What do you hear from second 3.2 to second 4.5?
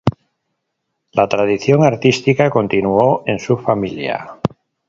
en su familia.